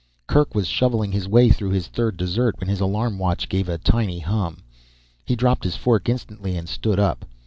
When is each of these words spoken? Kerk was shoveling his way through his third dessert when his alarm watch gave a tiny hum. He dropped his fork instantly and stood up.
Kerk 0.25 0.55
was 0.55 0.65
shoveling 0.67 1.11
his 1.11 1.27
way 1.27 1.49
through 1.51 1.69
his 1.69 1.85
third 1.85 2.17
dessert 2.17 2.59
when 2.59 2.67
his 2.69 2.79
alarm 2.79 3.19
watch 3.19 3.47
gave 3.47 3.69
a 3.69 3.77
tiny 3.77 4.17
hum. 4.17 4.63
He 5.23 5.35
dropped 5.35 5.63
his 5.63 5.75
fork 5.75 6.09
instantly 6.09 6.57
and 6.57 6.67
stood 6.67 6.97
up. 6.99 7.23